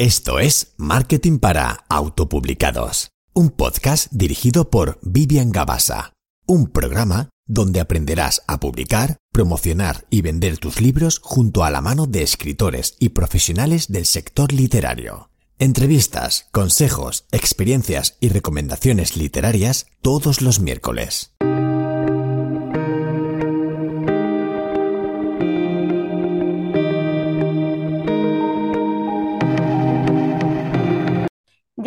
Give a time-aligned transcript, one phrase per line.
[0.00, 6.12] Esto es Marketing para Autopublicados, un podcast dirigido por Vivian Gabasa,
[6.46, 12.06] un programa donde aprenderás a publicar, promocionar y vender tus libros junto a la mano
[12.06, 15.30] de escritores y profesionales del sector literario.
[15.58, 21.32] Entrevistas, consejos, experiencias y recomendaciones literarias todos los miércoles.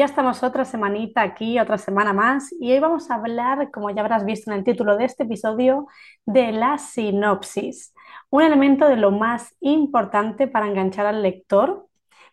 [0.01, 4.01] Ya estamos otra semanita aquí, otra semana más, y hoy vamos a hablar, como ya
[4.01, 5.85] habrás visto en el título de este episodio,
[6.25, 7.93] de la sinopsis,
[8.31, 11.87] un elemento de lo más importante para enganchar al lector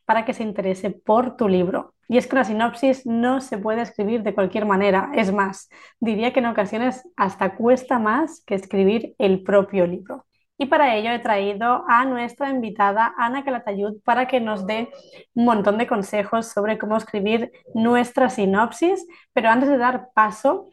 [0.07, 1.95] para que se interese por tu libro.
[2.09, 5.11] Y es que una sinopsis no se puede escribir de cualquier manera.
[5.15, 5.69] Es más,
[6.01, 10.25] diría que en ocasiones hasta cuesta más que escribir el propio libro.
[10.61, 14.91] Y para ello he traído a nuestra invitada Ana Calatayud para que nos dé
[15.35, 19.07] un montón de consejos sobre cómo escribir nuestra sinopsis.
[19.33, 20.71] Pero antes de dar paso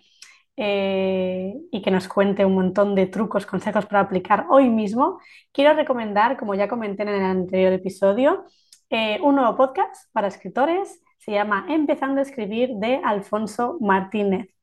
[0.58, 5.20] eh, y que nos cuente un montón de trucos, consejos para aplicar hoy mismo,
[5.52, 8.46] quiero recomendar, como ya comenté en el anterior episodio,
[8.90, 11.00] eh, un nuevo podcast para escritores.
[11.20, 14.55] Se llama Empezando a escribir de Alfonso Martínez.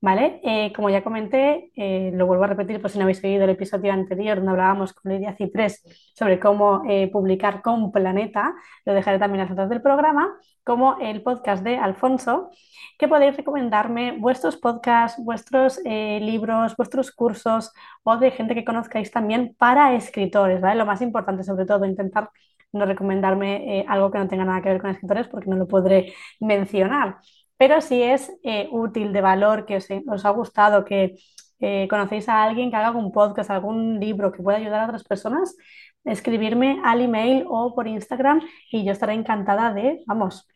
[0.00, 0.40] ¿Vale?
[0.44, 3.50] Eh, como ya comenté, eh, lo vuelvo a repetir por si no habéis seguido el
[3.50, 5.82] episodio anterior donde hablábamos con Lidia Ciprés
[6.14, 11.22] sobre cómo eh, publicar con Planeta, lo dejaré también a las del programa, como el
[11.22, 12.50] podcast de Alfonso,
[12.98, 17.72] que podéis recomendarme vuestros podcasts, vuestros libros, vuestros cursos
[18.04, 20.76] o de gente que conozcáis también para escritores, ¿vale?
[20.78, 22.30] Lo más importante sobre todo, intentar
[22.72, 26.14] no recomendarme algo que no tenga nada que ver con escritores porque no lo podré
[26.40, 27.18] mencionar.
[27.56, 31.16] Pero si es eh, útil, de valor, que os, ha gustado, que
[31.60, 35.04] eh, conocéis a alguien que haga algún podcast, algún libro que pueda ayudar a otras
[35.04, 35.56] personas,
[36.04, 40.46] escribirme al email o por Instagram y yo estaré encantada de, vamos,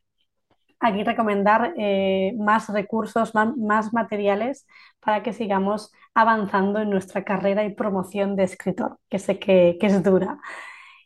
[0.79, 4.67] aquí recomendar eh, más recursos, más, materiales
[5.01, 10.03] para que sigamos avanzando en nuestra carrera y promoción de escritor, que sé que es
[10.03, 10.39] dura.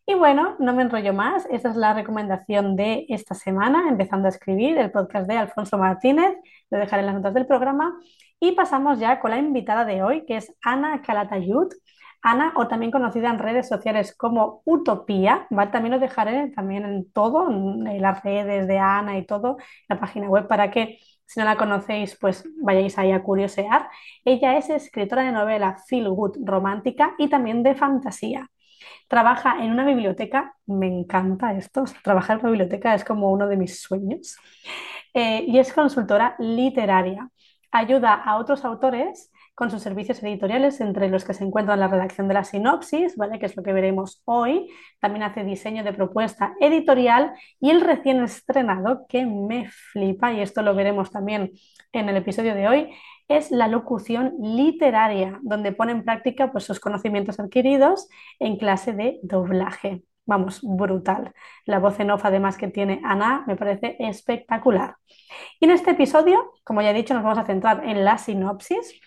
[0.06, 1.46] Y bueno, no me enrollo más.
[1.50, 6.36] Esta es la recomendación de esta semana, empezando a escribir el podcast de Alfonso Martínez.
[6.70, 7.98] Lo dejaré en las notas del programa.
[8.38, 11.68] Y pasamos ya con la invitada de hoy, que es Ana Calatayud.
[12.22, 17.50] Ana, o también conocida en redes sociales como Utopía, también lo dejaré también en todo,
[17.50, 21.56] en las redes de Ana y todo, la página web para que si no la
[21.56, 23.88] conocéis, pues vayáis ahí a curiosear.
[24.24, 28.50] Ella es escritora de novela feel good romántica y también de fantasía.
[29.08, 33.56] Trabaja en una biblioteca, me encanta esto, trabajar en una biblioteca es como uno de
[33.56, 34.36] mis sueños,
[35.14, 37.30] eh, y es consultora literaria.
[37.70, 42.26] Ayuda a otros autores con sus servicios editoriales, entre los que se encuentran la redacción
[42.28, 43.38] de la sinopsis, ¿vale?
[43.38, 44.68] que es lo que veremos hoy.
[45.00, 50.62] También hace diseño de propuesta editorial y el recién estrenado, que me flipa, y esto
[50.62, 51.52] lo veremos también
[51.92, 52.90] en el episodio de hoy,
[53.28, 59.20] es la locución literaria, donde pone en práctica pues, sus conocimientos adquiridos en clase de
[59.22, 60.02] doblaje.
[60.26, 61.34] Vamos, brutal.
[61.66, 64.96] La voz en off además que tiene Ana me parece espectacular.
[65.60, 69.00] Y en este episodio, como ya he dicho, nos vamos a centrar en la sinopsis.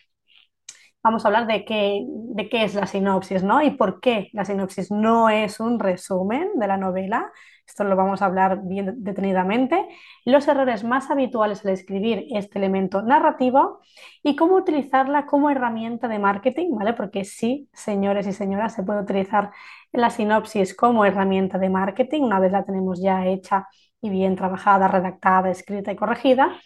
[1.07, 3.61] Vamos a hablar de qué, de qué es la sinopsis, ¿no?
[3.61, 7.31] Y por qué la sinopsis no es un resumen de la novela,
[7.65, 9.87] esto lo vamos a hablar bien detenidamente,
[10.25, 13.79] los errores más habituales al escribir este elemento narrativo
[14.21, 16.91] y cómo utilizarla como herramienta de marketing, ¿vale?
[16.91, 19.51] Porque sí, señores y señoras, se puede utilizar
[19.93, 23.69] la sinopsis como herramienta de marketing una vez la tenemos ya hecha
[24.01, 26.59] y bien trabajada, redactada, escrita y corregida.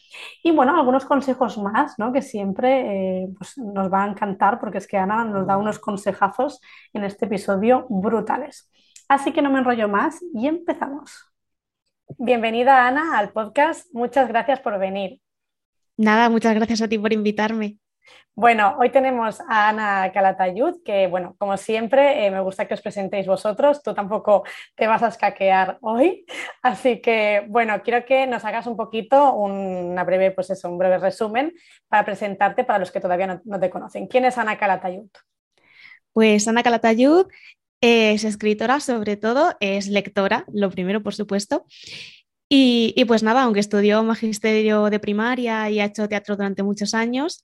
[0.44, 2.12] Y bueno, algunos consejos más, ¿no?
[2.12, 5.80] Que siempre eh, pues nos va a encantar porque es que Ana nos da unos
[5.80, 6.60] consejazos
[6.94, 8.70] en este episodio brutales.
[9.08, 11.32] Así que no me enrollo más y empezamos.
[12.18, 13.88] Bienvenida Ana al podcast.
[13.94, 15.22] Muchas gracias por venir.
[15.98, 17.78] Nada, muchas gracias a ti por invitarme.
[18.34, 22.82] Bueno, hoy tenemos a Ana Calatayud, que bueno, como siempre, eh, me gusta que os
[22.82, 23.84] presentéis vosotros.
[23.84, 24.44] Tú tampoco
[24.76, 26.26] te vas a escaquear hoy.
[26.62, 30.98] Así que bueno, quiero que nos hagas un poquito una breve, pues eso, un breve
[30.98, 31.54] resumen
[31.88, 34.08] para presentarte para los que todavía no, no te conocen.
[34.08, 35.10] ¿Quién es Ana Calatayud?
[36.14, 37.28] Pues Ana Calatayud
[37.82, 41.66] es escritora, sobre todo, es lectora, lo primero, por supuesto.
[42.54, 47.42] Y, pues nada, aunque estudió magisterio de primaria y ha hecho teatro durante muchos años,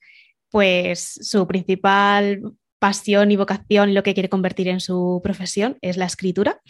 [0.50, 6.06] pues su principal pasión y vocación, lo que quiere convertir en su profesión, es la
[6.06, 6.60] escritura.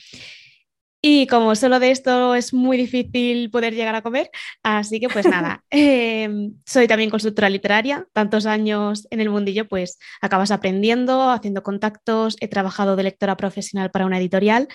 [1.01, 4.31] Y como solo de esto es muy difícil poder llegar a comer,
[4.65, 9.99] así que pues nada, em, soy también consultora literaria, tantos años en el mundillo, pues
[10.21, 14.67] acabas aprendiendo, haciendo contactos, he trabajado de lectora profesional para una editorial,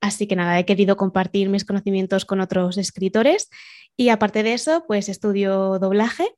[0.00, 3.48] así que nada, he querido compartir mis conocimientos con otros escritores.
[3.96, 6.28] Y aparte de eso, pues estudio doblaje,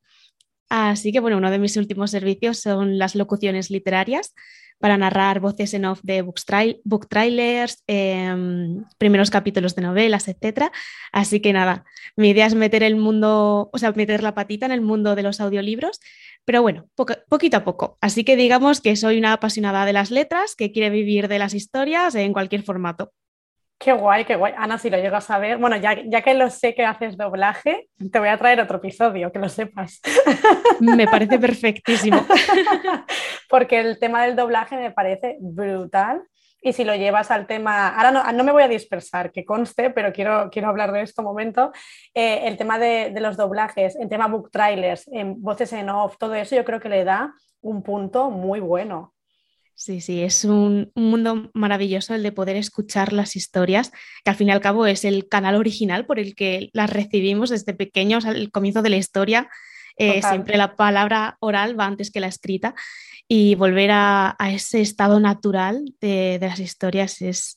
[0.70, 4.34] así que bueno, uno de mis últimos servicios son las locuciones literarias
[4.81, 10.70] para narrar voces en off de book, trailers, em, primeros capítulos de novelas, etc.
[11.12, 11.84] Así que nada,
[12.17, 15.22] mi idea es meter el mundo, o sea, meter la patita en el mundo de
[15.22, 16.00] los audiolibros,
[16.46, 16.88] pero bueno,
[17.28, 17.99] poquito a poco.
[18.00, 21.52] Así que digamos que soy una apasionada de las letras que quiere vivir de las
[21.52, 23.12] historias en cualquier formato.
[23.82, 24.53] Qué guay, qué guay.
[24.59, 27.88] Ana, si lo llegas a ver, bueno, ya, ya, que lo sé que haces doblaje,
[28.12, 30.03] te voy a traer otro episodio, que lo sepas.
[30.81, 32.27] Me parece perfectísimo.
[33.49, 36.23] Porque el tema del doblaje me parece brutal.
[36.61, 39.88] Y si lo llevas al tema, ahora no, no me voy a dispersar, que conste,
[39.88, 41.73] pero quiero, quiero hablar de esto un momento.
[42.12, 46.19] Eh, el tema de, de, los doblajes, el tema book trailers, en voces en off,
[46.19, 47.32] todo eso yo creo que le da
[47.62, 49.15] un punto muy bueno.
[49.81, 53.93] Sí, sí, es un, mundo maravilloso el de poder escuchar las historias,
[54.23, 57.49] que al fin y al cabo es el canal original por el que las recibimos
[57.49, 59.49] desde pequeños, al comienzo de la historia.
[59.97, 62.75] Eh, siempre la palabra oral va antes que la escrita
[63.27, 67.56] y volver a, ese estado natural de, las historias es,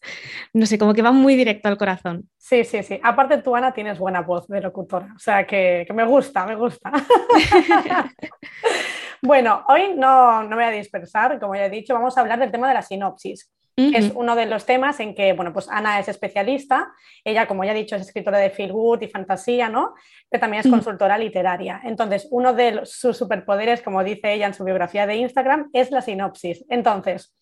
[0.54, 2.30] no sé, como que va muy directo al corazón.
[2.38, 3.02] Sí, sí, sí.
[3.04, 6.56] Aparte tú, Ana, tienes buena voz de locutora, o sea que, que me gusta, me
[6.56, 6.90] gusta.
[9.25, 12.52] Bueno, hoy no, no voy a dispersar, como ya he dicho, vamos a hablar del
[12.52, 13.50] tema de la sinopsis.
[13.75, 16.92] Es uno de los temas en que, bueno, pues Ana es especialista,
[17.24, 19.96] ella, como ya he dicho, es escritora de feel good y fantasía, ¿no?
[20.30, 21.81] Pero también es consultora literaria.
[21.86, 26.02] Entonces, uno de sus superpoderes, como dice ella en su biografía de Instagram, es la
[26.02, 26.66] sinopsis.
[26.70, 27.34] Entonces,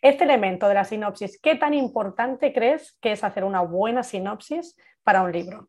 [0.00, 4.76] este elemento de la sinopsis, ¿qué tan importante crees que es hacer una buena sinopsis
[5.02, 5.68] para un libro?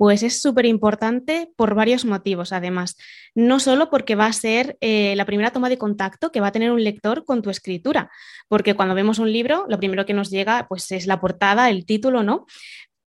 [0.00, 2.96] Pues es súper importante por varios motivos, además.
[3.34, 6.52] No solo porque va a ser eh, la primera toma de contacto que va a
[6.52, 8.10] tener un lector con tu escritura,
[8.48, 11.84] porque cuando vemos un libro, lo primero que nos llega pues, es la portada, el
[11.84, 12.46] título, ¿no?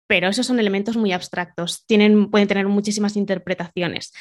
[0.07, 4.11] Pero esos son elementos muy abstractos, tienen, pueden tener muchísimas interpretaciones.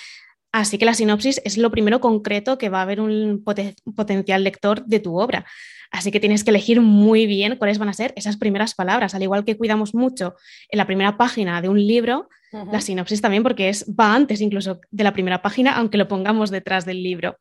[0.53, 4.85] Así que la sinopsis es lo primero concreto que va a haber un potencial lector
[4.85, 5.47] de tu obra.
[5.91, 9.23] Así que tienes que elegir muy bien cuáles van a ser esas primeras palabras, al
[9.23, 10.35] igual que cuidamos mucho
[10.69, 14.81] en la primera página de un libro, la sinopsis también, porque es, va antes incluso
[14.91, 17.39] de la primera página, aunque lo pongamos detrás del libro.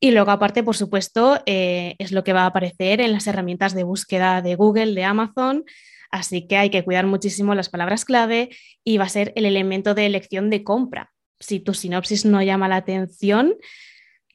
[0.00, 3.72] Y luego, aparte, por supuesto, eh, es lo que va a aparecer en las herramientas
[3.72, 5.64] de búsqueda de Google, de Amazon.
[6.10, 8.50] Así que hay que cuidar muchísimo las palabras clave
[8.82, 11.11] y va a ser el elemento de elección de compra.
[11.42, 13.54] Si tu sinopsis no llama la atención,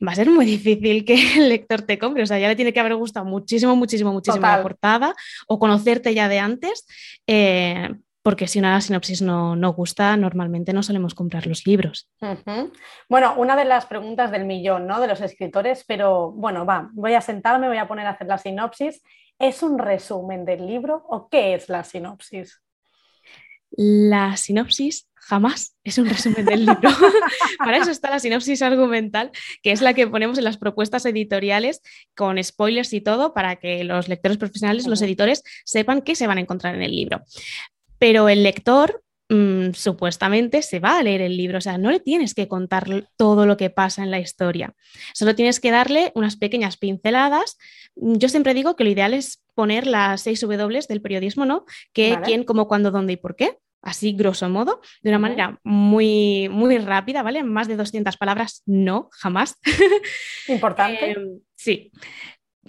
[0.05, 2.23] va a ser muy difícil que el lector te compre.
[2.23, 5.15] O sea, ya le tiene que haber gustado muchísimo, muchísimo, muchísimo la portada
[5.47, 6.85] o conocerte ya de antes.
[7.25, 7.89] Eh,
[8.21, 12.09] porque si una sinopsis no, no, gusta, normalmente no solemos comprar los libros.
[13.07, 14.99] Bueno, una de las preguntas del millón, ¿no?
[14.99, 18.37] De los escritores, pero bueno, va, voy a sentarme, voy a poner a hacer la
[18.37, 19.01] sinopsis.
[19.39, 22.61] ¿Es un resumen del libro o qué es la sinopsis?
[23.71, 26.89] La sinopsis jamás es un resumen del libro.
[27.57, 29.31] Para eso está la sinopsis argumental,
[29.61, 31.81] que es la que ponemos en las propuestas editoriales
[32.15, 36.37] con spoilers y todo, para que los lectores profesionales, los editores, sepan qué se van
[36.37, 37.23] a encontrar en el libro.
[37.99, 41.99] Pero el lector mm, supuestamente se va a leer el libro, o sea, no le
[41.99, 44.75] tienes que contar todo lo que pasa en la historia,
[45.13, 47.57] solo tienes que darle unas pequeñas pinceladas.
[47.95, 51.65] Yo siempre digo que lo ideal es poner las seis W del periodismo, ¿no?
[51.91, 56.49] ¿Qué, quién, cómo, cuándo, dónde y por qué así grosso modo, de una manera muy,
[56.49, 57.43] muy rápida, ¿vale?
[57.43, 59.55] Más de 200 palabras, no, jamás.
[60.47, 61.11] Importante.
[61.11, 61.91] Em, sí.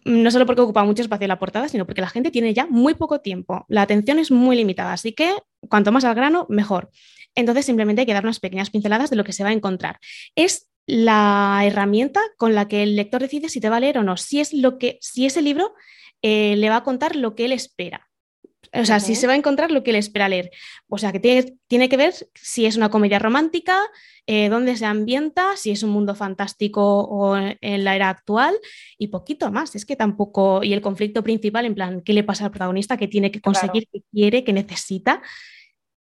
[0.05, 2.95] No solo porque ocupa mucho espacio la portada, sino porque la gente tiene ya muy
[2.95, 3.65] poco tiempo.
[3.69, 5.35] La atención es muy limitada, así que
[5.69, 6.91] cuanto más al grano, mejor.
[7.35, 9.99] Entonces simplemente hay que dar unas pequeñas pinceladas de lo que se va a encontrar.
[10.35, 14.03] Es la herramienta con la que el lector decide si te va a leer o
[14.03, 15.75] no, si es lo que, si ese libro
[16.23, 18.08] eh, le va a contar lo que él espera.
[18.73, 20.51] O sea, si se va a encontrar lo que le espera leer.
[20.89, 23.79] O sea, que tiene, tiene que ver si es una comedia romántica,
[24.27, 28.55] eh, dónde se ambienta, si es un mundo fantástico o en la era actual
[28.99, 29.75] y poquito más.
[29.75, 33.09] Es que tampoco, y el conflicto principal, en plan, ¿qué le pasa al protagonista que
[33.09, 35.23] tiene que conseguir, que quiere, que necesita?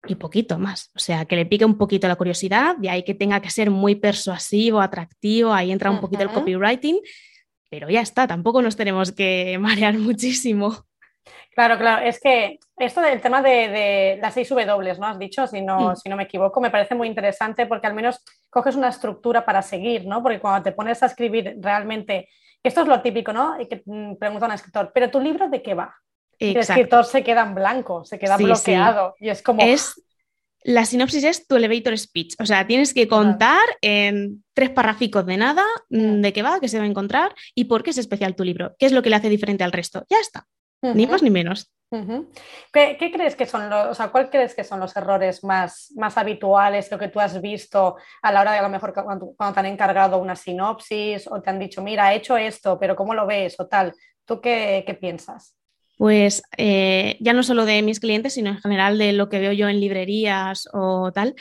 [0.07, 0.91] Y poquito más.
[0.95, 3.69] O sea, que le pique un poquito la curiosidad, de ahí que tenga que ser
[3.69, 6.99] muy persuasivo, atractivo, ahí entra un poquito el copywriting,
[7.69, 10.85] pero ya está, tampoco nos tenemos que marear muchísimo.
[11.55, 12.05] Claro, claro.
[12.05, 15.07] Es que esto del tema de, las seis W, ¿no?
[15.07, 15.95] Has dicho, si no, mm.
[15.95, 18.19] si no me equivoco, me parece muy interesante porque al menos
[18.49, 20.21] coges una estructura para seguir, ¿no?
[20.21, 22.27] Porque cuando te pones a escribir realmente,
[22.61, 23.59] esto es lo típico, ¿no?
[23.59, 25.95] Y que mm, pregunta un escritor, ¿pero tu libro de qué va?
[26.37, 29.61] El escritor se queda en blanco, se queda bloqueado y es como...
[29.61, 29.95] Es,
[30.61, 35.37] la sinopsis es tu elevator speech, o sea, tienes que contar en tres parraficos de
[35.37, 38.35] nada, mm, de qué va, qué se va a encontrar y por qué es especial
[38.35, 40.03] tu libro, qué es lo que le hace diferente al resto.
[40.09, 40.45] Ya está,
[40.93, 41.71] ni más ni menos.
[42.73, 46.17] ¿Qué, crees que son los, o sea, cuál crees que son los errores más, más
[46.17, 49.59] habituales, lo que tú has visto a la hora de a lo mejor cuando, te
[49.59, 53.25] han encargado una sinopsis o te han dicho, mira, he hecho esto, pero ¿cómo lo
[53.25, 53.55] ves?
[53.59, 53.93] o tal?
[54.25, 55.55] ¿Tú qué, piensas?
[55.97, 59.53] Pues eh, ya no solo de mis clientes, sino en general de lo que veo
[59.53, 61.35] yo en librerías o tal.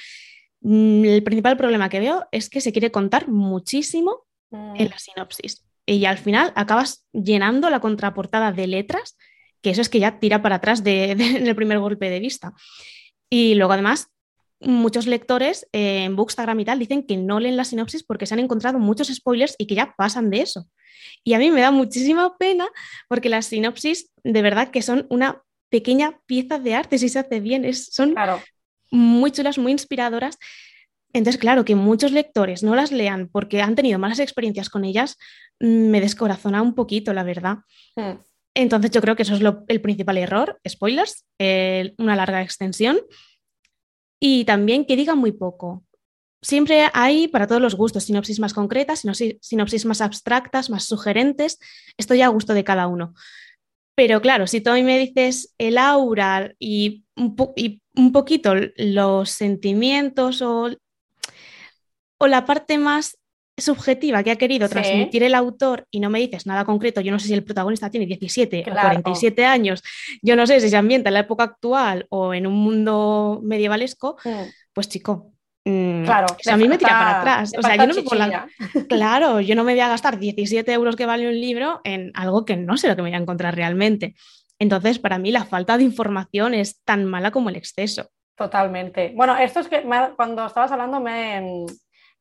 [0.60, 4.90] Mm, el principal problema que veo es que se quiere contar muchísimo en mm.
[4.90, 9.16] la sinopsis y al final acabas llenando la contraportada de letras
[9.64, 12.52] que eso es que ya tira para atrás de, en el primer golpe de vista.
[13.30, 14.08] Y luego además,
[14.60, 18.34] muchos lectores eh, en Bookstagram y tal dicen que no leen la sinopsis porque se
[18.34, 20.68] han encontrado muchos spoilers y que ya pasan de eso.
[21.24, 22.68] Y a mí me da muchísima pena
[23.08, 27.40] porque las sinopsis de verdad que son una pequeña pieza de arte si se hace
[27.40, 28.14] bien, es, son
[28.90, 30.38] muy chulas, muy inspiradoras.
[31.12, 35.16] Entonces, claro, que muchos lectores no las lean porque han tenido malas experiencias con ellas,
[35.60, 37.58] mm, me descorazona un poquito, la verdad.
[37.96, 38.18] Hmm.
[38.54, 41.24] Entonces yo creo que eso es el principal error, spoilers,
[41.98, 43.00] una larga extensión
[44.20, 45.84] y también que diga muy poco.
[46.40, 49.02] Siempre hay para todos los gustos sinopsis más concretas,
[49.40, 51.58] sinopsis más abstractas, más sugerentes,
[51.96, 53.14] esto ya a gusto de cada uno.
[53.96, 58.54] Pero claro, si tú a mí me dices el aura y un, y un poquito
[58.76, 60.70] los sentimientos o,
[62.18, 63.18] o la parte más
[63.56, 67.18] subjetiva que ha querido transmitir el autor y no me dices nada concreto, yo no
[67.18, 69.82] sé si el protagonista tiene 17 o 47 años,
[70.22, 74.16] yo no sé si se ambienta en la época actual o en un mundo medievalesco,
[74.24, 74.42] mm.
[74.72, 75.32] pues chico,
[75.64, 77.52] mm, claro, a mí me tira para atrás.
[77.56, 78.02] O sea, yo no me
[78.88, 82.44] Claro, yo no me voy a gastar 17 euros que vale un libro en algo
[82.44, 84.16] que no sé lo que me voy a encontrar realmente.
[84.58, 88.10] Entonces, para mí la falta de información es tan mala como el exceso.
[88.36, 89.12] Totalmente.
[89.14, 89.82] Bueno, esto es que
[90.16, 91.66] cuando estabas hablando me,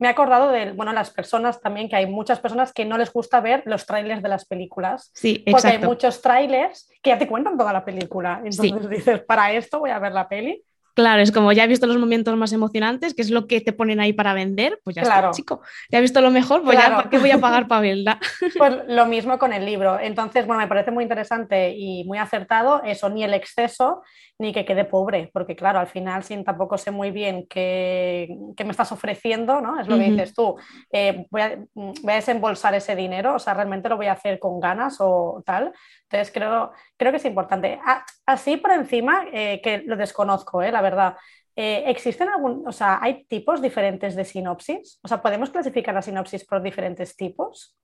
[0.03, 3.13] me he acordado de, bueno, las personas también, que hay muchas personas que no les
[3.13, 5.09] gusta ver los trailers de las películas.
[5.13, 8.41] Sí, Porque hay muchos trailers que ya te cuentan toda la película.
[8.43, 10.61] Entonces dices, para esto voy a ver la peli.
[10.93, 13.73] Claro, es como ya he visto los momentos más emocionantes, que es lo que te
[13.73, 15.61] ponen ahí para vender, pues ya está, chico.
[15.89, 18.19] Ya he visto lo mejor, pues ya ¿para qué voy a pagar para verla?
[18.57, 19.99] Pues lo mismo con el libro.
[19.99, 24.03] Entonces, bueno, me parece muy interesante y muy acertado eso, ni el exceso
[24.39, 28.27] ni que quede pobre, porque claro, al final sin tampoco sé muy bien qué,
[28.63, 29.79] me estás ofreciendo, ¿no?
[29.79, 30.55] Es lo que dices tú,
[30.91, 31.59] eh, voy, a,
[32.03, 35.71] desembolsar ese dinero, o sea, realmente lo voy a hacer con ganas o tal.
[36.03, 37.79] Entonces creo, creo que es importante.
[38.25, 41.15] Así por encima, eh, que lo desconozco, eh, la verdad.
[41.55, 44.99] ¿Existen algún, o sea, hay tipos diferentes de sinopsis?
[45.03, 47.75] O sea, ¿podemos clasificar la sinopsis por diferentes tipos?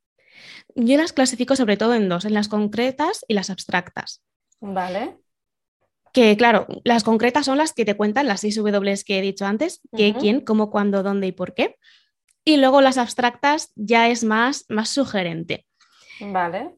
[0.75, 4.23] Yo las clasifico sobre todo en dos, en las concretas y las abstractas.
[4.59, 5.17] Vale
[6.13, 9.45] que claro, las concretas son las que te cuentan las seis W que he dicho
[9.45, 11.77] antes, qué, quién, cómo, cuándo, dónde y por qué.
[12.45, 15.65] Y luego las abstractas ya es más, más sugerente.
[16.19, 16.75] Vale.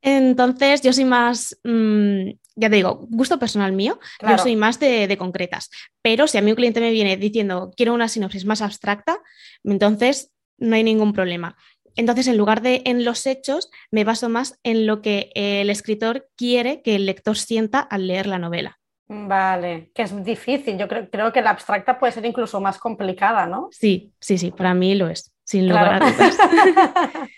[0.00, 5.06] Entonces, yo soy más, mm, ya te digo, gusto personal mío, yo soy más de,
[5.06, 5.70] de, concretas.
[6.02, 9.18] Pero si a mí un cliente me viene diciendo, quiero una sinopsis más abstracta,
[9.64, 11.56] entonces no hay ningún problema.
[11.96, 16.28] Entonces, en lugar de en los hechos, me baso más en lo que el escritor
[16.36, 18.78] quiere que el lector sienta al leer la novela.
[19.08, 20.78] Vale, que es difícil.
[20.78, 23.68] Yo creo, creo que la abstracta puede ser incluso más complicada, ¿no?
[23.70, 26.38] Sí, sí, sí, para mí lo es, sin lugar a dudas.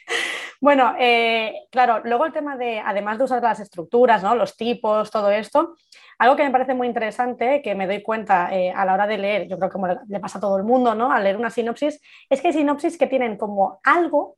[0.60, 4.34] bueno, eh, claro, luego el tema de, además de usar las estructuras, ¿no?
[4.34, 5.74] los tipos, todo esto,
[6.18, 9.18] algo que me parece muy interesante, que me doy cuenta eh, a la hora de
[9.18, 11.12] leer, yo creo que le pasa a todo el mundo, ¿no?
[11.12, 14.36] Al leer una sinopsis, es que hay sinopsis que tienen como algo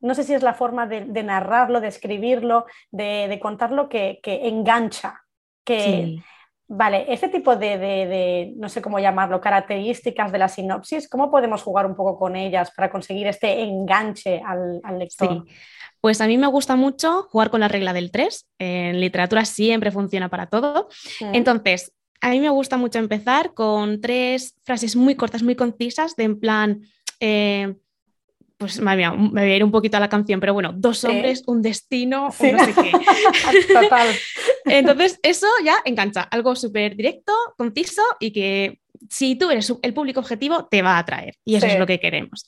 [0.00, 5.22] no sé si es la forma de, narrarlo, de escribirlo, de, contarlo que, engancha,
[5.64, 6.18] que...
[6.68, 11.86] Vale, ese tipo de, no sé cómo llamarlo, características de la sinopsis, ¿cómo podemos jugar
[11.86, 15.44] un poco con ellas para conseguir este enganche al, lector?
[16.00, 18.48] Pues a mí me gusta mucho jugar con la regla del 3.
[18.58, 20.88] En literatura siempre funciona para todo.
[21.20, 21.34] Mm.
[21.36, 26.24] Entonces, a mí me gusta mucho empezar con tres frases muy cortas, muy concisas, de
[26.24, 26.80] en plan,
[27.20, 27.76] eh,
[28.58, 31.42] pues madre me voy a ir un poquito a la canción, pero bueno, dos hombres,
[31.46, 32.92] un destino, un no sé qué.
[33.72, 34.08] Total.
[34.64, 40.20] Entonces, eso ya engancha, algo súper directo, conciso y que si tú eres el público
[40.20, 41.34] objetivo, te va a atraer.
[41.44, 42.46] Y eso es lo que queremos.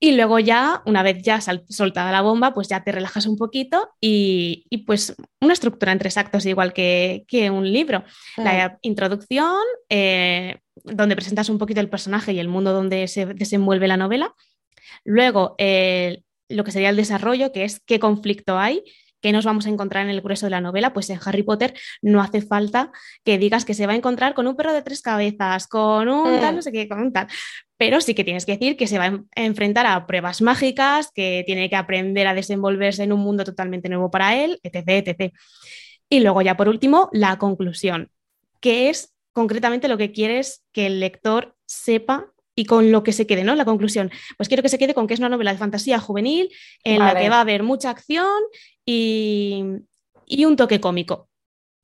[0.00, 3.88] Y luego ya, una vez ya soltada la bomba, pues ya te relajas un poquito
[4.00, 8.04] y, pues una estructura en tres actos igual que, un libro.
[8.36, 8.78] La mm.
[8.82, 13.96] introducción, eh, donde presentas un poquito el personaje y el mundo donde se desenvuelve la
[13.96, 14.34] novela
[15.04, 18.82] Luego, eh, lo que sería el desarrollo, que es qué conflicto hay,
[19.24, 21.72] qué nos vamos a encontrar en el grueso de la novela, pues en Harry Potter
[22.02, 22.92] no hace falta
[23.24, 26.40] que digas que se va a encontrar con un perro de tres cabezas, con un
[26.40, 26.56] tal, mm.
[26.56, 27.26] no sé qué, con un tal.
[27.78, 31.42] Pero sí que tienes que decir que se va a enfrentar a pruebas mágicas, que
[31.46, 35.32] tiene que aprender a desenvolverse en un mundo totalmente nuevo para él, etc, etc.
[36.10, 38.10] Y luego ya por último, la conclusión,
[38.60, 43.26] que es concretamente lo que quieres que el lector sepa y con lo que se
[43.26, 43.54] quede, ¿no?
[43.54, 44.10] La conclusión.
[44.36, 46.50] Pues quiero que se quede con que es una novela de fantasía juvenil
[46.84, 48.42] en la que va a haber mucha acción
[48.84, 49.62] y,
[50.44, 51.28] un toque cómico.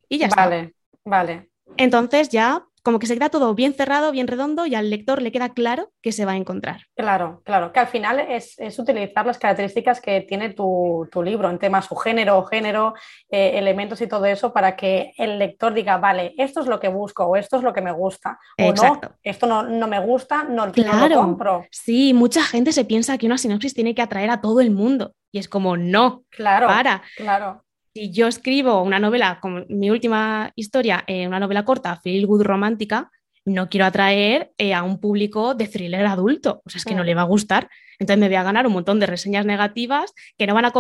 [0.09, 0.45] Y ya está.
[0.45, 0.75] Vale,
[1.05, 1.51] vale.
[1.77, 5.33] Entonces ya como que se queda todo bien cerrado, bien redondo y al lector le
[5.33, 6.83] queda claro que se va a encontrar.
[6.97, 11.87] Claro, claro, que al final es, utilizar las características que tiene tu, libro en temas
[11.87, 12.95] su género, género,
[13.29, 16.89] eh, elementos y todo eso para que el lector diga, vale, esto es lo que
[16.89, 20.67] busco o esto es lo que me gusta o no, esto no, me gusta, no,
[20.67, 21.67] lo compro.
[21.71, 25.15] Sí, mucha gente se piensa que una sinopsis tiene que atraer a todo el mundo
[25.31, 27.03] y es como, no, claro, para.
[27.17, 32.27] Claro si yo escribo una novela, como mi última historia, eh, una novela corta, feel
[32.27, 33.11] good romántica,
[33.45, 36.63] no quiero atraer eh, a un público de thriller adulto.
[36.65, 37.69] O sea, es que no le va a gustar.
[37.99, 40.73] Entonces me voy a ganar un montón de reseñas negativas que no van a,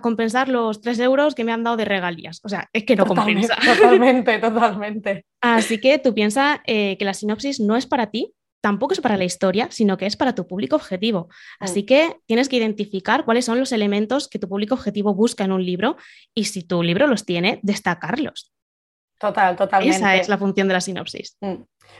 [0.00, 2.40] compensar los tres euros que me han dado de regalías.
[2.44, 3.56] O sea, es que no compensa.
[3.64, 5.26] Totalmente, totalmente.
[5.40, 8.32] Así que tú piensas eh, que la sinopsis no es para ti,
[8.64, 11.28] tampoco es para la historia, sino que es para tu público objetivo.
[11.60, 11.86] Así mm.
[11.86, 15.62] que tienes que identificar cuáles son los elementos que tu público objetivo busca en un
[15.62, 15.98] libro
[16.32, 18.54] y si tu libro los tiene, destacarlos.
[19.18, 19.98] Total, totalmente.
[19.98, 21.36] Esa es la función de la sinopsis.
[21.42, 21.56] Mm.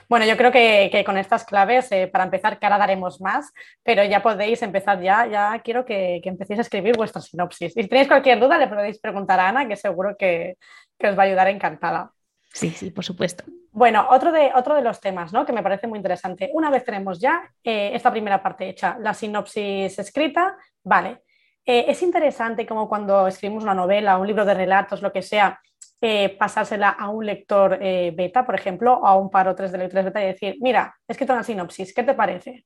[0.08, 3.52] Bueno, yo creo que, con estas claves, eh, para empezar, que ahora daremos más,
[3.82, 7.76] pero ya podéis empezar ya, ya quiero que, empecéis a escribir vuestra sinopsis.
[7.76, 10.56] Y si tenéis cualquier duda, le podéis preguntar a Ana, que seguro que,
[10.98, 12.13] que os va a ayudar encantada.
[12.54, 13.44] Sí, sí, por supuesto.
[13.72, 15.44] Bueno, otro de, otro de los temas ¿no?
[15.44, 16.50] que me parece muy interesante.
[16.54, 21.22] Una vez tenemos ya eh, esta primera parte hecha, la sinopsis escrita, vale.
[21.66, 25.60] Eh, es interesante como cuando escribimos una novela, un libro de relatos, lo que sea,
[26.00, 29.78] eh, pasársela a un lector beta, por ejemplo, o a un par o tres de
[29.78, 32.64] lectores beta y decir, mira, he escrito una sinopsis, ¿qué te parece?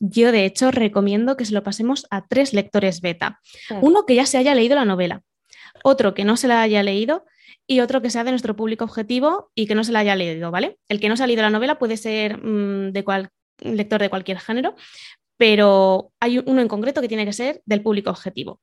[0.00, 3.40] Yo, de hecho, recomiendo que se lo pasemos a tres lectores beta.
[3.70, 3.78] Mm.
[3.84, 5.22] Uno que ya se haya leído la novela,
[5.84, 7.24] otro que no se la haya leído
[7.66, 10.50] y otro que sea de nuestro público objetivo y que no se la haya leído,
[10.50, 10.78] ¿vale?
[10.88, 13.30] El que no se ha leído la novela puede ser mm, de cual,
[13.60, 14.74] lector de cualquier género,
[15.36, 18.60] pero hay uno en concreto que tiene que ser del público objetivo.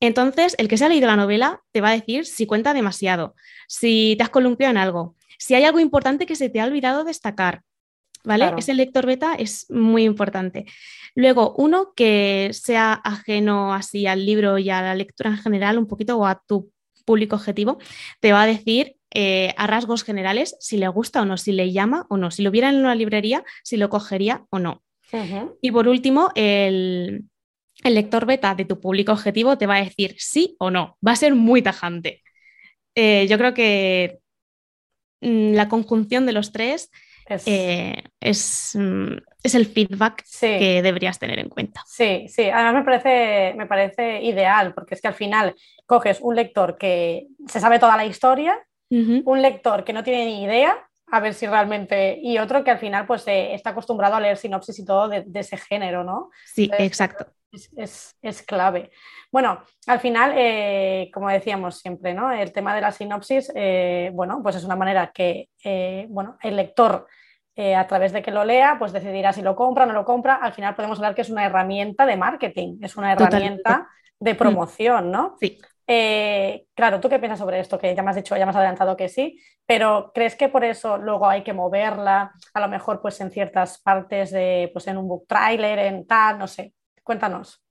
[0.00, 3.34] Entonces, el que se ha leído la novela te va a decir si cuenta demasiado,
[3.66, 7.04] si te has columpiado en algo, si hay algo importante que se te ha olvidado
[7.04, 7.62] destacar,
[8.24, 8.52] ¿vale?
[8.56, 10.66] Ese lector beta es muy importante.
[11.14, 15.86] Luego, uno que sea ajeno así al libro y a la lectura en general, un
[15.86, 16.70] poquito o a tu
[17.08, 17.78] público objetivo,
[18.20, 21.72] te va a decir eh, a rasgos generales si le gusta o no, si le
[21.72, 24.82] llama o no, si lo viera en una librería, si lo cogería o no.
[25.62, 27.24] Y por último, el,
[27.82, 30.98] lector beta de tu público objetivo te va a decir sí o no.
[31.06, 32.22] Va a ser muy tajante.
[32.94, 34.18] Eh, yo creo que
[35.22, 36.90] mm, la conjunción de los tres
[37.26, 38.02] es, eh,
[38.74, 41.82] mm, es, el feedback que deberías tener en cuenta.
[41.86, 45.54] Sí, sí, además me parece, me parece ideal, porque es que al final
[45.86, 48.58] coges un lector que se sabe toda la historia,
[48.90, 52.78] un lector que no tiene ni idea, a ver si realmente, y otro que al
[52.78, 56.30] final pues eh, está acostumbrado a leer sinopsis y todo de, ese género, ¿no?
[56.44, 57.26] Sí, exacto.
[57.76, 58.90] Es, clave.
[59.32, 62.30] Bueno, al final, eh, como decíamos siempre, ¿no?
[62.30, 65.48] El tema de la sinopsis, eh, bueno, pues es una manera que,
[66.08, 67.06] bueno, el lector
[67.58, 70.36] a través de que lo lea, pues decidirá si lo compra o no lo compra.
[70.36, 73.88] Al final podemos hablar que es una herramienta de marketing, es una herramienta
[74.20, 75.36] de promoción, ¿no?
[75.40, 75.58] Sí.
[75.90, 77.78] Eh, claro, ¿tú qué piensas sobre esto?
[77.78, 80.62] Que ya me has dicho, ya me has adelantado que sí, pero ¿crees que por
[80.62, 84.98] eso luego hay que moverla, a lo mejor pues en ciertas partes de, pues en
[84.98, 86.74] un book trailer, en tal, no sé?
[87.02, 87.62] Cuéntanos.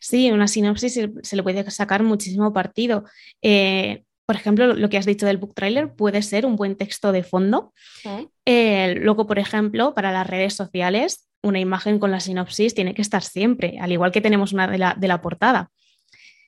[0.00, 3.04] Sí, una sinopsis se, le puede sacar muchísimo partido.
[3.42, 7.12] Eh, por ejemplo, lo que has dicho del book trailer puede ser un buen texto
[7.12, 7.72] de fondo.
[8.44, 13.02] Eh, luego, por ejemplo, para las redes sociales, una imagen con la sinopsis tiene que
[13.02, 15.70] estar siempre, al igual que tenemos una de la, de la portada.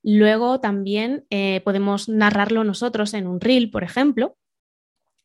[0.03, 4.37] Luego también eh, podemos narrarlo nosotros en un reel, por ejemplo,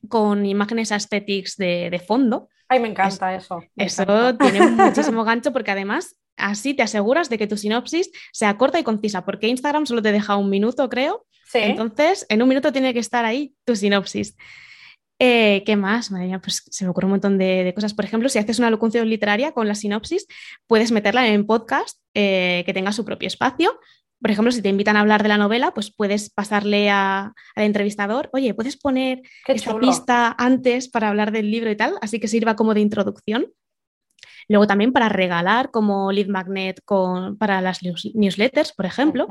[0.07, 2.49] con imágenes aesthetics de, fondo.
[2.67, 3.63] Ay, me encanta eso.
[3.75, 4.05] eso
[4.37, 8.83] tiene muchísimo gancho porque además así te aseguras de que tu sinopsis sea corta y
[8.83, 11.25] concisa, porque Instagram solo te deja un minuto, creo.
[11.53, 14.35] Entonces, en un minuto tiene que estar ahí tu sinopsis.
[15.19, 16.11] Eh, ¿Qué más?
[16.43, 17.93] pues se me ocurre un montón de, cosas.
[17.93, 20.27] Por ejemplo, si haces una locución literaria con la sinopsis,
[20.67, 23.79] puedes meterla en podcast eh, que tenga su propio espacio
[24.23, 28.29] por ejemplo, si te invitan a hablar de la novela, pues puedes pasarle al entrevistador,
[28.31, 32.55] oye, puedes poner esta pista antes para hablar del libro y tal, así que sirva
[32.55, 33.47] como de introducción.
[34.47, 39.27] Luego también para regalar como lead magnet con, para las newsletters, por ejemplo.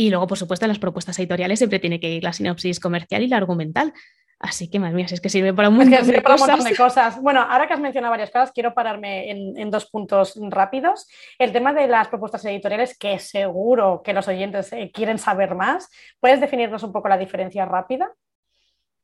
[0.00, 3.22] Y luego, por supuesto, en las propuestas editoriales siempre tiene que ir la sinopsis comercial
[3.22, 3.92] y la argumental.
[4.38, 6.64] Así que, madre mía, es que sirve para un montón, de, cosas.
[6.64, 7.20] de cosas.
[7.20, 11.06] Bueno, ahora que has mencionado varias cosas, quiero pararme en, dos puntos rápidos.
[11.38, 15.90] El tema de las propuestas editoriales, que seguro que los oyentes eh, quieren saber más.
[16.18, 18.10] ¿Puedes definirnos un poco la diferencia rápida?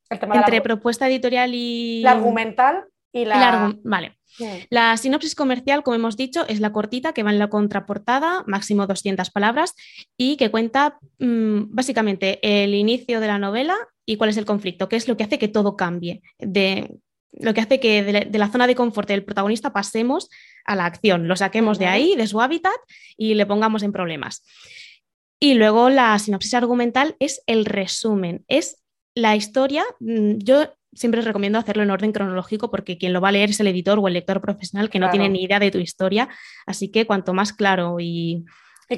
[0.09, 2.01] Entre propuesta editorial y...
[2.01, 3.74] La argumental y la...
[3.83, 4.16] vale.
[4.68, 8.87] La sinopsis comercial, como hemos dicho, es la cortita que va en la contraportada, máximo
[8.87, 9.74] 200 palabras,
[10.16, 14.88] y que cuenta mm, básicamente el inicio de la novela y cuál es el conflicto,
[14.88, 16.98] qué es lo que hace que todo cambie, de,
[17.33, 20.29] lo que hace que de, la zona de confort del protagonista pasemos
[20.64, 22.76] a la acción, lo saquemos de ahí, de su hábitat,
[23.16, 24.44] y le pongamos en problemas.
[25.40, 28.83] Y luego la sinopsis argumental es el resumen, es
[29.14, 29.85] la historia.
[30.00, 33.51] Mm, yo siempre os recomiendo hacerlo en orden cronológico porque quien lo va a leer
[33.51, 36.29] es el editor o el lector profesional que no tiene ni idea de tu historia.
[36.66, 38.44] Así que cuanto más claro y,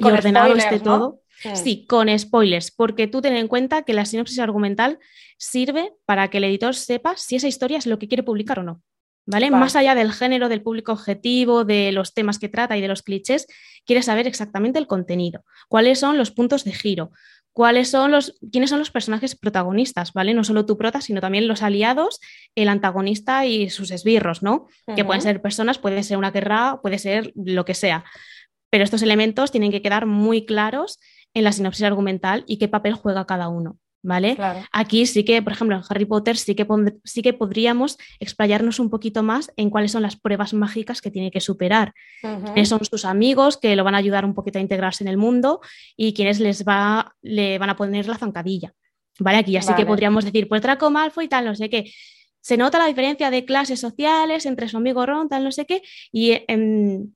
[0.01, 1.21] ordenado esté todo.
[1.55, 1.85] Sí.
[1.87, 4.99] con spoilers, porque tú ten en cuenta que la sinopsis argumental
[5.37, 8.63] sirve para que el editor sepa si esa historia es lo que quiere publicar o
[8.63, 8.81] no.
[9.25, 9.51] ¿Vale?
[9.51, 13.03] Más allá del género, del público objetivo, de los temas que trata y de los
[13.03, 13.45] clichés,
[13.85, 17.11] quiere saber exactamente el contenido, cuáles son los puntos de giro,
[17.59, 20.33] cuáles son los, quiénes son los personajes protagonistas, ¿vale?
[20.33, 22.21] No solo tu prota, sino también los aliados,
[22.55, 24.67] el antagonista y sus esbirros, ¿no?
[24.95, 28.05] Que pueden ser personas, puede ser una guerra, puede ser lo que sea.
[28.69, 31.01] Pero estos elementos tienen que quedar muy claros
[31.33, 33.77] en la sinopsis argumental y qué papel juega cada uno.
[34.01, 34.37] ¿Vale?
[34.71, 36.65] Aquí sí que, por ejemplo, en Harry Potter sí que,
[37.03, 41.31] sí que podríamos explayarnos un poquito más en cuáles son las pruebas mágicas que tiene
[41.31, 41.93] que superar.
[42.63, 45.59] son sus amigos que lo van a ayudar un poquito a integrarse en el mundo
[45.97, 48.73] y quienes les va, le van a poner la zancadilla.
[49.19, 49.39] ¿Vale?
[49.39, 51.91] Aquí ya sí que podríamos decir, pues Draco Malfoy y tal, no sé qué.
[52.39, 55.81] Se nota la diferencia de clases sociales entre su amigo Ron, tal, no sé qué,
[56.09, 57.11] y, em,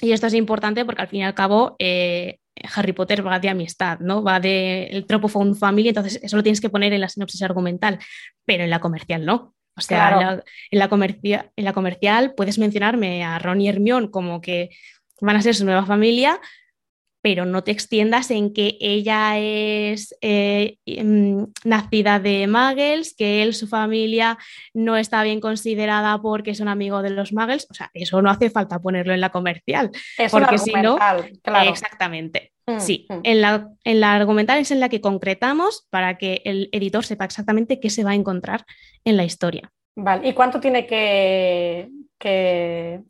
[0.00, 2.38] y esto es importante porque al fin y al cabo eh,
[2.74, 4.22] Harry Potter va de amistad, ¿no?
[4.22, 7.42] Va del el tropo Found Family, entonces eso lo tienes que poner en la sinopsis
[7.42, 7.98] argumental,
[8.44, 9.54] pero en la comercial no.
[9.78, 10.44] O sea, en, la,
[11.56, 14.70] en, la comercial puedes mencionarme a Ron y Hermione como que
[15.20, 16.40] van a ser su nueva familia,
[17.26, 23.52] pero no te extiendas en que ella es eh, em, nacida de Muggles, que él,
[23.52, 24.38] su familia,
[24.74, 27.66] no está bien considerada porque es un amigo de los Muggles.
[27.68, 29.90] O sea, eso no hace falta ponerlo en la comercial.
[30.16, 31.68] Es porque si no, claro.
[31.68, 32.52] exactamente.
[32.64, 33.18] Mm, sí, mm.
[33.24, 37.24] en, la, en la argumental es en la que concretamos para que el editor sepa
[37.24, 38.64] exactamente qué se va a encontrar
[39.04, 39.72] en la historia.
[39.96, 41.90] Vale, ¿y cuánto tiene que,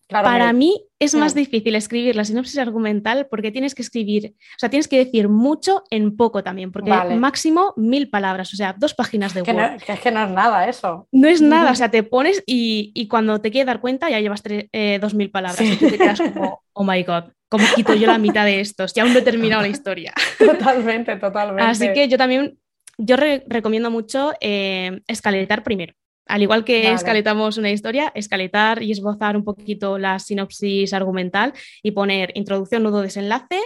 [0.09, 4.71] Para mí es más difícil escribir la sinopsis argumental porque tienes que escribir, o sea,
[4.71, 9.35] tienes que decir mucho en poco también, porque máximo mil palabras, o sea, dos páginas
[9.35, 9.83] de Word.
[9.87, 11.07] es que no es nada eso.
[11.13, 14.43] No es nada, o sea, te pones y, cuando te quieres dar cuenta ya llevas
[14.47, 18.19] eh, dos mil palabras y te quedas como, oh my god, ¿cómo quito yo la
[18.19, 18.95] mitad de estos?
[18.95, 20.13] Ya aún no he terminado la historia.
[20.39, 21.63] Totalmente, totalmente.
[21.63, 22.59] Así que yo también,
[22.99, 25.95] yo recomiendo mucho eh, escaletar primero.
[26.27, 31.93] Al igual que escaletamos una historia, escaletar y esbozar un poquito la sinopsis argumental y
[31.93, 33.61] poner introducción, nudo, desenlace,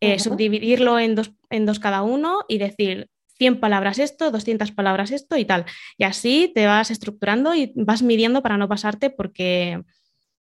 [0.00, 5.12] eh, subdividirlo en dos, en dos cada uno y decir 100 palabras esto, 200 palabras
[5.12, 5.64] esto y tal.
[5.96, 9.80] Y así te vas estructurando y vas midiendo para no pasarte porque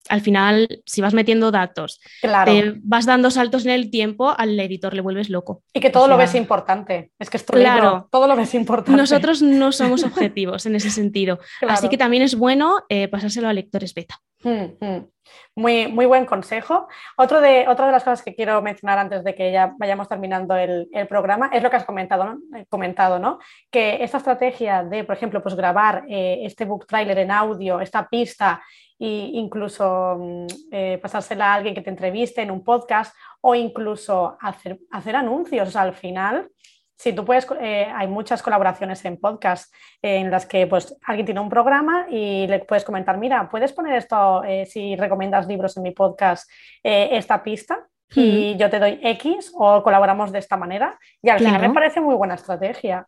[0.10, 4.94] al final, si vas metiendo datos, te vas dando saltos en el tiempo, al editor
[4.94, 5.64] le vuelves loco.
[5.74, 7.12] Y que todo lo ves importante.
[7.20, 9.00] Es que esto claro, todo lo ves importante.
[9.00, 11.40] Nosotros no somos objetivos en ese sentido.
[11.68, 14.20] Así que también es bueno eh, pasárselo a lectores beta.
[14.44, 15.08] Mm, mm.
[15.56, 16.88] Muy, muy buen consejo.
[17.18, 20.56] Otro de, otra de las cosas que quiero mencionar antes de que ya vayamos terminando
[20.56, 22.58] el, programa es lo que has comentado, ¿no?
[22.58, 23.40] Eh, comentado, ¿no?
[23.72, 28.08] Que esta estrategia de, por ejemplo, pues grabar eh, este book trailer en audio, esta
[28.08, 28.62] pista
[29.00, 34.38] e incluso mm, eh, pasársela a alguien que te entreviste en un podcast o incluso
[34.42, 35.76] hacer, hacer anuncios.
[35.76, 36.50] al final,
[36.98, 41.42] si tú puedes, eh, hay muchas colaboraciones en podcast en las que pues, alguien tiene
[41.42, 45.84] un programa y le puedes comentar, mira, puedes poner esto eh, si recomiendas libros en
[45.84, 46.50] mi podcast,
[46.84, 50.98] esta pista y yo te doy X o colaboramos de esta manera.
[51.22, 53.08] Y al final me parece muy buena estrategia.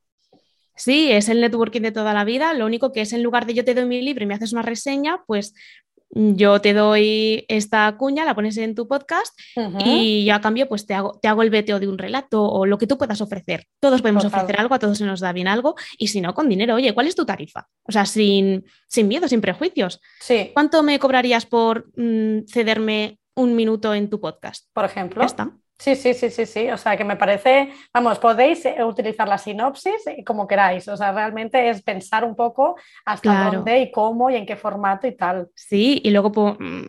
[0.80, 2.54] Sí, es el networking de toda la vida.
[2.54, 4.54] Lo único que es en lugar de yo te doy mi libro y me haces
[4.54, 5.54] una reseña, pues
[6.12, 9.38] yo te doy esta cuña, la pones en tu podcast
[9.86, 12.66] y yo a cambio pues te hago, te hago el veteo de un relato o
[12.66, 13.66] lo que tú puedas ofrecer.
[13.80, 16.50] Todos podemos ofrecer algo, a todos se nos da bien algo y si no, con
[16.50, 17.68] dinero, oye, ¿cuál es tu tarifa?
[17.84, 20.00] O sea, sin, sin miedo, sin prejuicios.
[20.22, 20.52] Sí.
[20.54, 24.66] ¿Cuánto me cobrarías por mm, cederme un minuto en tu podcast?
[24.74, 25.22] Por ejemplo.
[25.22, 25.52] Ya está.
[25.80, 26.70] Sí, sí, sí, sí, sí.
[26.70, 30.86] O sea, que me parece, vamos, podéis eh, utilizar la sinopsis eh, como queráis.
[30.90, 35.08] O sea, realmente es pensar un poco hasta dónde y cómo y en qué formato
[35.08, 35.48] y tal.
[35.56, 36.84] Sí, y luego mm,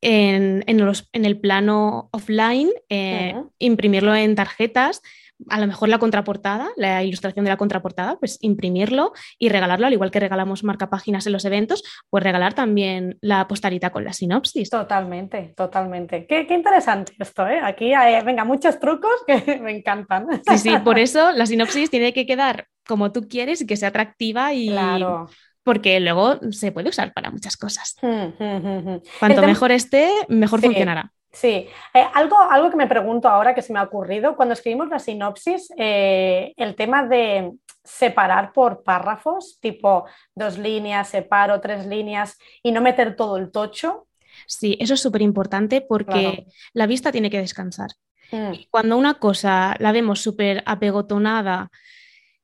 [0.00, 5.02] en, en, el plano offline, eh, imprimirlo en tarjetas
[5.48, 9.92] a lo mejor la contraportada, la ilustración de la contraportada, pues imprimirlo y regalarlo, al
[9.92, 14.70] igual que regalamos marcapáginas en los eventos, pues regalar también la postalita con la sinopsis.
[14.70, 16.26] Totalmente, totalmente.
[16.26, 17.60] Qué, interesante esto, ¿eh?
[17.62, 20.26] Aquí hay, venga, muchos trucos que me encantan.
[20.48, 23.88] Sí, sí, por eso la sinopsis tiene que quedar como tú quieres y que sea
[23.88, 24.68] atractiva y...
[24.68, 25.28] Claro
[25.66, 27.96] porque luego se puede usar para muchas cosas.
[28.00, 31.10] Hmm, hmm, hmm, Cuanto mejor esté, mejor funcionará.
[31.36, 34.88] Sí, eh, algo, algo que me pregunto ahora que se me ha ocurrido, cuando escribimos
[34.88, 37.52] la sinopsis, eh, el tema de
[37.84, 44.06] separar por párrafos, tipo dos líneas, separo tres líneas y no meter todo el tocho.
[44.46, 47.90] Sí, eso es súper importante porque la vista tiene que descansar.
[48.32, 48.52] Mm.
[48.70, 51.70] Cuando una cosa la vemos súper apegotonada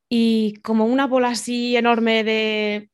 [0.07, 2.91] y como una bola así enorme de,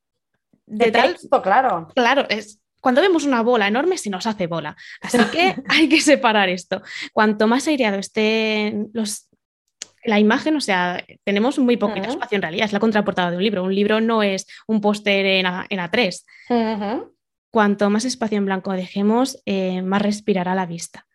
[0.65, 1.89] de, texto, claro.
[1.93, 4.77] Claro, es, cuando vemos una bola enorme se nos hace bola.
[5.01, 6.83] Así que hay que separar esto.
[7.13, 9.29] Cuanto más aireado esté los,
[10.05, 13.43] la imagen, o sea, tenemos muy poquito espacio en realidad, es la contraportada de un
[13.43, 13.65] libro.
[13.65, 16.27] Un libro no es un póster en, A, 3
[17.51, 21.07] Cuanto más espacio en blanco dejemos, eh, más respirará la vista.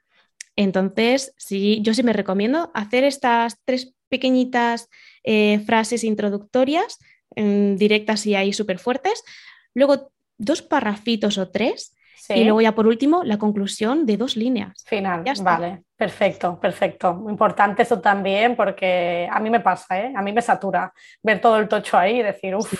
[0.55, 4.89] Entonces, sí, yo sí me recomiendo hacer estas tres pequeñitas
[5.23, 6.99] eh, frases introductorias,
[7.35, 9.23] directas y ahí súper fuertes.
[9.73, 11.95] Luego dos parrafitos o tres
[12.29, 14.83] y luego ya por último la conclusión de dos líneas.
[14.85, 17.25] Final, vale, perfecto, perfecto.
[17.29, 20.13] Importante eso también porque a mí me pasa, ¿eh?
[20.15, 22.73] a mí me satura ver todo el tocho ahí y decir, uff,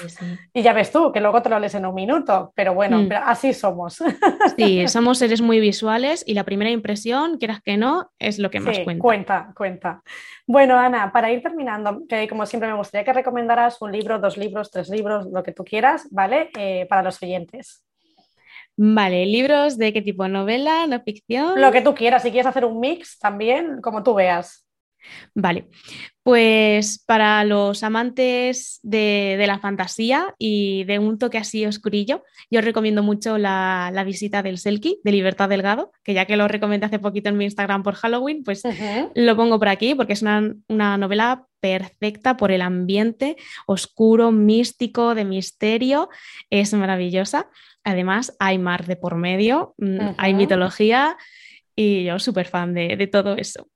[0.53, 3.09] y ya ves tú que luego te lo lees en un minuto, pero bueno, mm.
[3.25, 4.01] así somos.
[4.57, 8.59] Sí, somos seres muy visuales y la primera impresión, quieras que no, es lo que
[8.59, 9.01] más cuenta.
[9.01, 10.03] Cuenta, cuenta.
[10.45, 14.37] Bueno, Ana, para ir terminando, que como siempre me gustaría que recomendaras un libro, dos
[14.37, 16.49] libros, tres libros, lo que tú quieras, ¿vale?
[16.57, 17.83] Eh, para los oyentes.
[18.75, 21.61] Vale, libros de qué tipo, novela, no ficción.
[21.61, 24.65] Lo que tú quieras, si quieres hacer un mix también, como tú veas.
[25.35, 25.67] Vale,
[26.23, 32.65] pues para los amantes de, la fantasía y de un toque así oscurillo, yo os
[32.65, 36.99] recomiendo mucho la, visita del Selkie de Libertad Delgado, que ya que lo recomendé hace
[36.99, 38.63] poquito en mi Instagram por Halloween, pues
[39.15, 45.15] lo pongo por aquí porque es una, una novela perfecta por el ambiente oscuro, místico,
[45.15, 46.09] de misterio,
[46.49, 47.49] es maravillosa.
[47.83, 51.17] Además, hay mar de por medio, mm, hay mitología
[51.75, 53.67] y yo súper fan de, todo eso.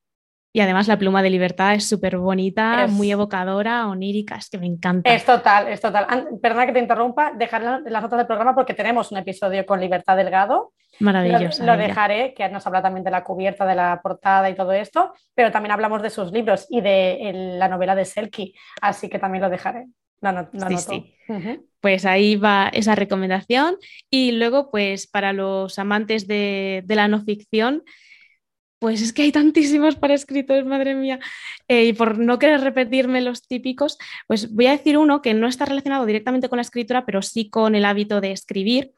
[0.54, 4.65] Y además la pluma de libertad es súper bonita, muy evocadora, onírica, es que me
[4.65, 5.13] encanta.
[5.13, 6.08] Es total, es total.
[6.41, 10.17] Perdona que te interrumpa, dejar las notas del programa porque tenemos un episodio con Libertad
[10.17, 10.74] Delgado.
[11.00, 11.63] Maravilloso.
[11.63, 15.13] Lo, dejaré, que nos habla también de la cubierta, de la portada y todo esto,
[15.36, 19.43] pero también hablamos de sus libros y de la novela de Selkie, así que también
[19.43, 19.86] lo dejaré.
[20.22, 21.14] No, no, no, sí,
[21.80, 23.78] Pues ahí va esa recomendación.
[24.10, 27.84] Y luego, pues para los amantes de, la no ficción,
[28.80, 31.20] pues es que hay tantísimos para escritores, madre mía.
[31.68, 35.48] Eh, y por no querer repetirme los típicos, pues voy a decir uno que no
[35.48, 38.94] está relacionado directamente con la escritura, pero sí con el hábito de escribir.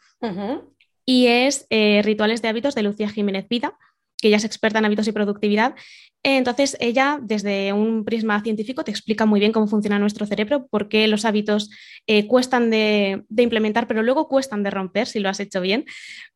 [1.05, 3.77] Y es eh, Rituales de hábitos de Lucía Jiménez Vida
[4.21, 5.75] que ella es experta en hábitos y productividad.
[6.21, 10.89] Entonces, ella, desde un prisma científico, te explica muy bien cómo funciona nuestro cerebro, por
[10.89, 11.69] qué los hábitos
[12.07, 15.85] eh, cuestan de, implementar, pero luego cuestan de romper si lo has hecho bien.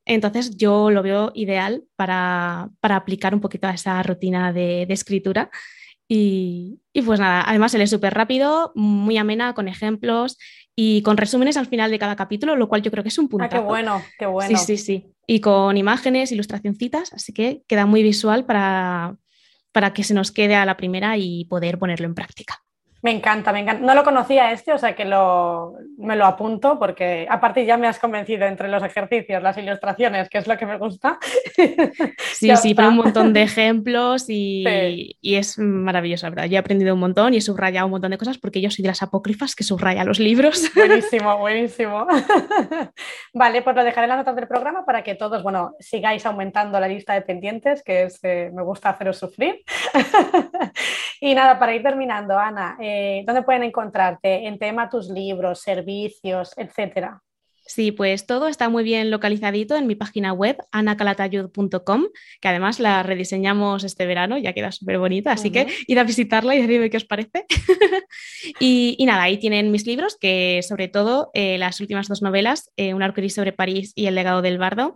[0.06, 5.50] Entonces, yo lo veo ideal para, aplicar un poquito a esa rutina de, escritura.
[6.08, 10.38] Y, y, pues nada, además él es súper rápido, muy amena, con ejemplos
[10.76, 13.28] y con resúmenes al final de cada capítulo, lo cual yo creo que es un
[13.28, 13.46] punto.
[13.46, 14.58] Ah, qué bueno, qué bueno.
[14.58, 15.12] Sí, sí, sí.
[15.25, 19.17] Y con imágenes, ilustracioncitas, así que queda muy visual para,
[19.71, 22.63] para que se nos quede a la primera y poder ponerlo en práctica.
[23.03, 23.85] Me encanta, me encanta.
[23.85, 27.85] No lo conocía este, o sea que lo, me lo apunto porque aparte ya me
[27.85, 31.19] has convencido entre los ejercicios, las ilustraciones, que es lo que me gusta.
[32.33, 34.65] Sí, sí, pero un montón de ejemplos y,
[35.21, 36.45] y, es maravilloso, la verdad.
[36.45, 38.83] Yo he aprendido un montón y he subrayado un montón de cosas porque yo soy
[38.83, 40.69] de las apócrifas que subraya los libros.
[40.75, 42.07] Buenísimo, buenísimo.
[43.33, 46.79] vale, pues lo dejaré en las notas del programa para que todos, bueno, sigáis aumentando
[46.79, 49.63] la lista de pendientes, que es, eh, me gusta haceros sufrir.
[51.21, 52.77] y nada, para ir terminando, Ana.
[52.81, 54.45] Eh, eh, ¿dónde pueden encontrarte?
[54.47, 57.22] En tema tus libros, servicios, etcétera.
[57.65, 62.08] Sí, pues todo está muy bien localizadito en mi página web, anacalatayud.com,
[62.41, 66.56] que además la rediseñamos este verano, ya queda súper bonita, así que id a visitarla
[66.56, 67.45] y decidme qué os parece.
[68.60, 72.93] y, nada, ahí tienen mis libros, que sobre todo eh, las últimas dos novelas, eh,
[72.93, 74.95] Un arcoíris sobre París y El legado del bardo,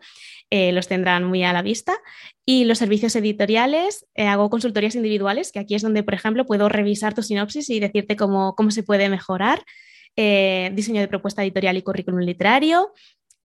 [0.50, 1.98] eh, los tendrán muy a la vista.
[2.46, 7.14] Y los servicios editoriales, hago consultorías individuales, que aquí es donde, por ejemplo, puedo revisar
[7.14, 9.64] tu sinopsis y decirte cómo, cómo se puede mejorar.
[10.18, 12.94] Eh, diseño de propuesta editorial y currículum literario.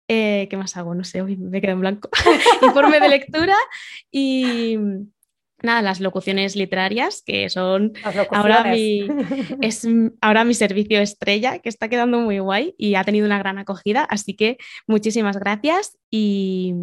[0.08, 0.94] ¿Qué más hago?
[0.94, 2.10] No sé, hoy me quedo en blanco.
[2.62, 3.56] Informe de lectura
[4.10, 4.76] y,
[5.62, 7.92] nada, las locuciones literarias, que son
[8.30, 9.06] ahora mi,
[9.60, 9.86] es
[10.20, 14.04] ahora mi servicio estrella, que está quedando muy guay y ha tenido una gran acogida.
[14.04, 16.74] Así que muchísimas gracias y,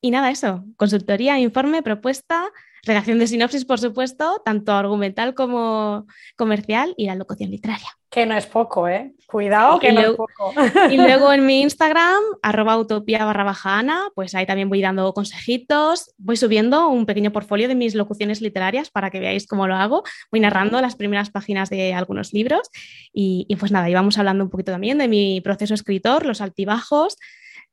[0.00, 2.50] y nada, eso, consultoría, informe, propuesta,
[2.82, 7.90] redacción de sinopsis, por supuesto, tanto argumental como comercial y la locución literaria.
[8.16, 9.12] Que no es poco, ¿eh?
[9.26, 10.54] Cuidado, que no es poco.
[10.90, 15.12] Y luego en mi Instagram, arroba utopía barra baja Ana, pues ahí también voy dando
[15.12, 19.74] consejitos, voy subiendo un pequeño portfolio de mis locuciones literarias para que veáis cómo lo
[19.74, 20.02] hago,
[20.32, 22.70] voy narrando las primeras páginas de algunos libros
[23.12, 26.40] y, y pues nada, y vamos hablando un poquito también de mi proceso escritor, los
[26.40, 27.18] altibajos,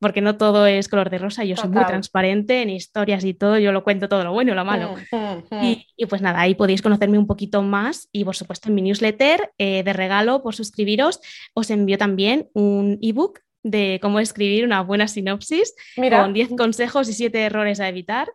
[0.04, 3.58] porque no todo es color de rosa, yo soy muy transparente en historias y todo,
[3.58, 4.96] yo lo cuento todo lo bueno y lo malo.
[5.12, 5.76] Mm, mm, mm.
[5.96, 9.54] Y, pues nada, ahí podéis conocerme un poquito más y por supuesto en mi newsletter
[9.58, 11.22] eh, de regalo por suscribiros
[11.54, 17.14] os envío también un ebook de cómo escribir una buena sinopsis con 10 consejos y
[17.14, 18.28] 7 errores a evitar.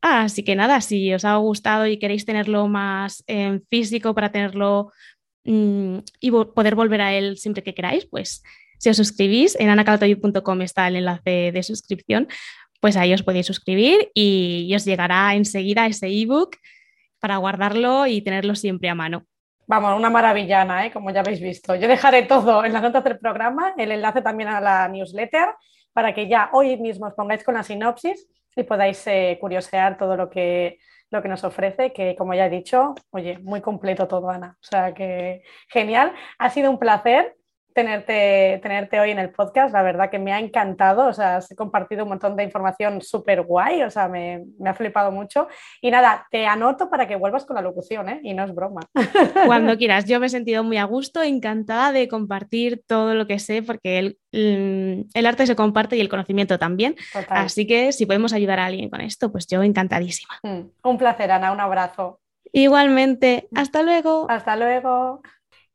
[0.00, 4.92] Así que nada, si os ha gustado y queréis tenerlo más en físico para tenerlo
[5.44, 8.42] y poder volver a él siempre que queráis, pues
[8.78, 12.28] si os suscribís, en anacalatayud.com está el enlace de suscripción,
[12.80, 16.56] pues ahí os podéis suscribir y, os llegará enseguida ese ebook
[17.18, 19.24] para guardarlo y tenerlo siempre a mano.
[19.66, 20.92] Vamos, una maravillana, ¿eh?
[20.92, 21.74] como ya habéis visto.
[21.74, 25.48] Yo dejaré todo en las notas del programa, el enlace también a la newsletter,
[25.92, 30.16] para que ya hoy mismo os pongáis con la sinopsis y podáis eh, curiosear todo
[30.16, 30.78] lo que,
[31.10, 34.56] lo que nos ofrece, que como ya he dicho, oye, muy completo todo, Ana.
[34.60, 36.12] O sea que genial.
[36.38, 37.34] Ha sido un placer
[37.76, 39.72] tenerte, tenerte hoy en el podcast.
[39.74, 41.06] La verdad que me ha encantado.
[41.06, 43.82] O sea, has compartido un montón de información súper guay.
[43.82, 45.46] O sea, me, ha flipado mucho.
[45.82, 48.20] Y nada, te anoto para que vuelvas con la locución, ¿eh?
[48.22, 48.80] Y no es broma.
[49.46, 50.06] Cuando quieras.
[50.06, 53.98] Yo me he sentido muy a gusto, encantada de compartir todo lo que sé, porque
[53.98, 56.96] el, mm, el arte se comparte y el conocimiento también.
[57.28, 60.32] Así que si podemos ayudar a alguien con esto, pues yo encantadísima.
[60.42, 61.52] Mm, un placer, Ana.
[61.52, 62.20] Un abrazo.
[62.52, 63.48] Igualmente.
[63.54, 64.26] Hasta luego.
[64.30, 65.20] Hasta luego.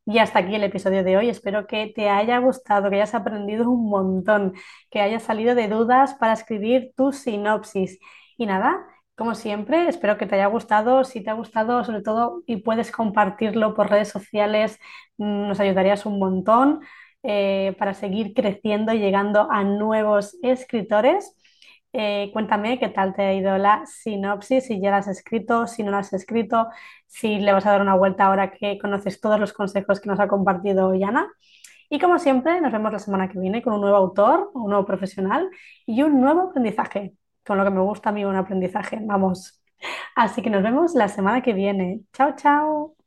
[0.05, 1.29] Y hasta aquí el episodio de hoy.
[1.29, 4.53] Espero que te haya gustado, que hayas aprendido un montón,
[4.89, 7.99] que hayas salido de dudas para escribir tu sinopsis.
[8.37, 8.85] Y nada,
[9.15, 11.03] como siempre, espero que te haya gustado.
[11.03, 14.79] Si te ha gustado, sobre todo, y puedes compartirlo por redes sociales,
[15.17, 16.81] mm, nos ayudarías un montón
[17.23, 21.35] eh, para seguir creciendo y llegando a nuevos escritores.
[21.93, 25.83] Eh, cuéntame qué tal te ha ido la sinopsis, si ya la has escrito, si
[25.83, 26.69] no la has escrito,
[27.07, 30.19] si le vas a dar una vuelta ahora que conoces todos los consejos que nos
[30.19, 31.27] ha compartido Yana.
[31.89, 34.85] Y como siempre, nos vemos la semana que viene con un nuevo autor, un nuevo
[34.85, 35.49] profesional
[35.85, 37.13] y un nuevo aprendizaje,
[37.45, 39.61] con lo que me gusta a mí un aprendizaje, vamos.
[40.15, 42.01] Así que nos vemos la semana que viene.
[42.13, 43.00] Chao, chao.